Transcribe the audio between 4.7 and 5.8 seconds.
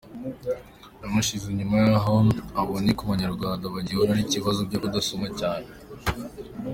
kudasoma cyane.